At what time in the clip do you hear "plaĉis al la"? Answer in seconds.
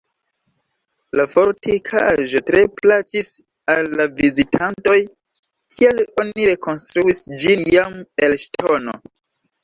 2.79-4.07